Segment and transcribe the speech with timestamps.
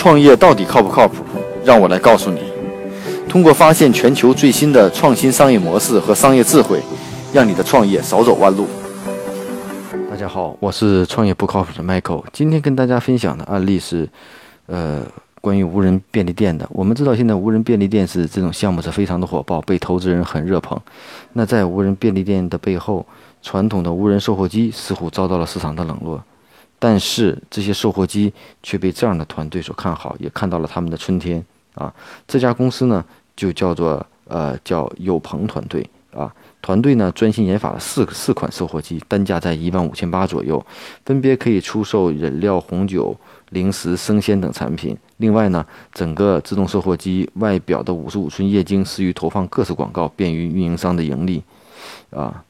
[0.00, 1.22] 创业到底靠不靠谱？
[1.62, 2.40] 让我来告诉你。
[3.28, 6.80] 通过发现全球最新的创新商业模式和商业智慧，
[7.34, 8.66] 让你的创业少走弯路。
[10.10, 12.24] 大家好，我是创业不靠谱的 Michael。
[12.32, 14.08] 今天跟大家分享的案例是，
[14.68, 15.02] 呃，
[15.42, 16.66] 关于无人便利店的。
[16.72, 20.80] 我们知道，现在无人便利店是这种项目是非常的火爆，被投资人很热捧。
[21.34, 23.04] 那在无人便利店的背后，
[23.42, 26.18] 传统的无人售货机似乎遭到了市场的冷落。
[26.80, 31.44] 但是这些售货机却被这样的团队所看好，也看到了他们的春天
[31.74, 31.94] 啊！
[32.26, 33.04] 这家公司呢，
[33.36, 36.34] 就叫做呃叫友朋团队啊。
[36.62, 40.64] 团队呢专心研发了四四款售货机，单价在一万五千八左右，
[41.04, 43.14] 分别可以出售饮料、红酒、
[43.50, 44.96] 零食、生鲜等产品。
[45.18, 51.42] 另外呢，整个自动售货机外表的五十五寸液晶适于投放各式广告，便于运营商的盈利
[52.10, 52.42] 啊。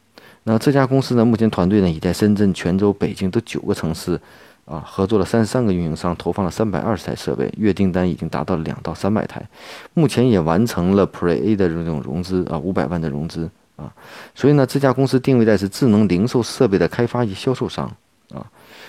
[0.45, 1.25] 那这家公司呢？
[1.25, 4.19] 目前团队呢已在深圳、泉州、北京等九个城市，
[4.65, 9.47] 啊，合作了三十三个运营商，投放了三百二十台设备，月订单已经达到了两到三百台。
[9.93, 13.93] 目前也完成了 Pre A 的这种融资啊，五百万的融资啊。
[14.35, 17.87] 所以呢，这家公司定位在是智能零售设备的开发与销售商
[18.33, 18.45] 啊。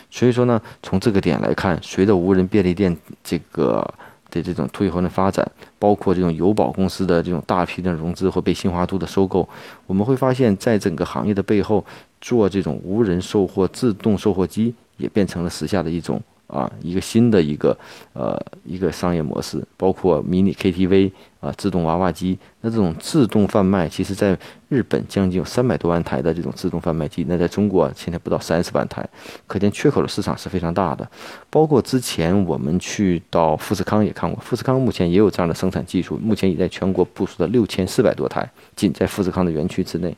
[0.09, 3.93] 所以说呢，从这个点来看，随着无人便利店这个。
[4.31, 5.45] 的这种退后的发展，
[5.77, 9.47] 包括这种友宝公司的这种大批的融资或被新华都的收购，
[9.85, 11.85] 我们会发现，在整个行业的背后，
[12.19, 16.21] 做这种无人售货、自动售货机也变成了时下的一种。
[16.51, 17.77] 啊，一个新的一个
[18.11, 22.37] 呃一个商业模式，包括迷你 KTV 啊，自动娃娃机。
[22.59, 29.07] 那这种自动贩卖，其实在日本将近有三百多万台的这种自动贩卖机，那在中国现在不到三十万台，
[29.47, 31.09] 可见缺口的市场是非常大的。
[31.49, 40.13] 包括之前我们去到富士康也看过，富士康目前也有这样的生产技术，目前已在全国部署了六千四百多台，仅在富士康的园区之内。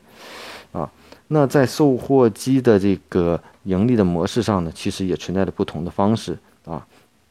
[0.72, 0.90] 啊，
[1.28, 3.40] 那在售货机的这个。
[3.64, 6.86] 盈利的模式上呢，其实也存在着不同的方式啊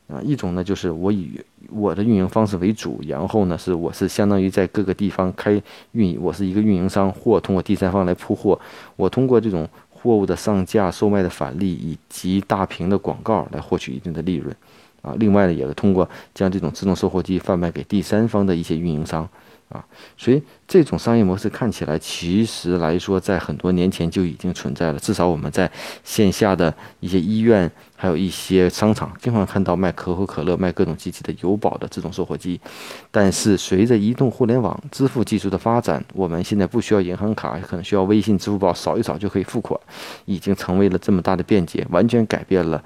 [0.08, 1.40] 啊，一种呢就是我以
[1.72, 5.62] 我的运营方式为主，然后呢是我是相当于在各个地方开
[5.94, 8.60] 运，我是一个运营商，或通过第三方来铺货，
[8.96, 14.54] 我通过这种货物的上架、售卖的返利以及大屏的广告来获取一定的利润
[15.02, 15.16] 啊。
[15.18, 19.28] 另外呢，也是通过将这种自动售货机贩卖给第三方的一些运营商。
[19.74, 19.84] 啊，
[20.16, 25.00] 所以这种商业模式看起来，其实来说，在很多年前就已经存在了。
[25.00, 25.70] 至少我们在
[26.04, 32.62] 线下的一些医院，还有一些商场，经常看到卖可口可乐、卖各种机器的友宝的自动售货机。
[33.10, 39.80] 但是，随着移动互联网支付技术的发展，我们现在不需要银行卡，可能需要微信、支付宝扫一扫就可以付款，
[40.26, 42.78] 已经成为了这么大的便捷，完全改变了，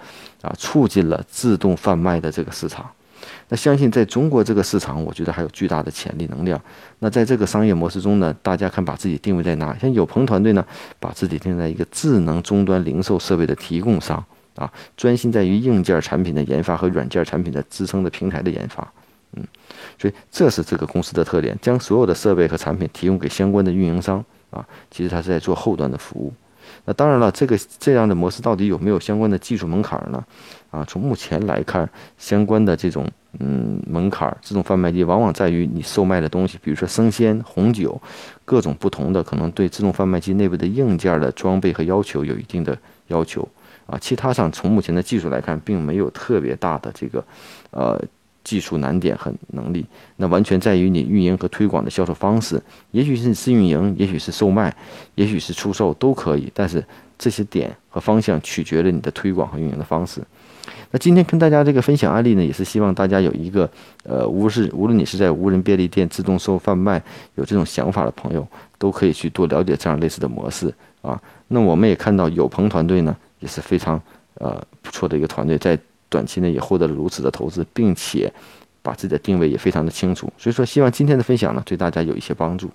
[0.41, 2.89] 啊，促进了自动贩卖的这个市场。
[3.49, 6.61] 那相信在中国这个市场，我觉得还有巨大的潜力能量。
[6.99, 9.77] 那在这个商业模式中呢，大家看把自己定位在哪？
[9.79, 10.65] 像友朋团队呢，
[10.99, 14.23] 把自己定在一个智能终端零售设备的提供商
[14.55, 18.87] 啊，专心在于硬件产品的研发和软件产品的支撑的平台的研发。
[19.33, 19.45] 嗯，
[19.99, 26.33] 所以这是这个公司的特点，将所有的设备和产品提供给相关的运营商啊，其实它是在做后端的服务。
[26.85, 30.23] 那当然了，这个这样的模式到底有没有相关的技术门槛呢？
[30.69, 37.99] 啊，从目前来看，相关的这种嗯门槛，自动贩卖机往往在于你售卖的东西，比如说生鲜、红酒，
[38.43, 42.77] 各种不同的可能对自动贩卖机内部的硬件的装备和要求有一定的
[43.07, 43.47] 要求
[43.85, 43.97] 啊。
[43.99, 47.23] 其他上从目前的技术来看，并没有特别大的这个
[47.71, 48.01] 呃
[48.47, 49.85] 技术难点和能力，
[50.15, 54.73] 那完全在于你运营和推广的销售方式，也许是自运营，也许是售卖，
[55.15, 56.81] 也许是出售都可以，但是
[57.19, 60.21] 这些点和方向取决于你的推广和运营的方式。
[60.91, 63.69] 那今天跟大家这个分享案例呢，也是希望大家有一个，
[64.03, 67.03] 呃，无是无论你是在无人便利店自动售贩卖
[67.35, 68.47] 有这种想法的朋友，
[68.77, 71.21] 都可以去多了解这样类似的模式啊。
[71.49, 74.01] 那我们也看到友朋团队呢也是非常
[74.35, 75.77] 呃不错的一个团队，在
[76.09, 78.31] 短期内也获得了如此的投资，并且
[78.81, 80.31] 把自己的定位也非常的清楚。
[80.37, 82.69] 所以说，希望今天的分享呢对大家有一些帮助。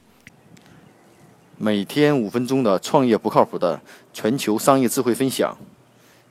[1.59, 3.81] 每天五分钟的创业不靠谱的
[4.13, 5.57] 全球商业智慧分享，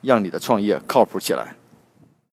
[0.02, 1.56] 让你的创业靠谱起来。